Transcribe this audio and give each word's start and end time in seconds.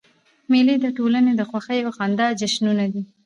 مېلې 0.51 0.75
د 0.81 0.85
ټولني 0.97 1.33
د 1.35 1.41
خوښیو 1.49 1.87
او 1.89 1.95
خندا 1.97 2.27
جشنونه 2.39 2.85
دي. 2.93 3.03